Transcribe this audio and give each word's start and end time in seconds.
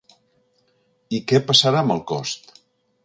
I 1.17 1.19
què 1.31 1.41
passarà 1.51 1.85
amb 1.85 1.97
el 1.97 2.03
cost? 2.13 2.51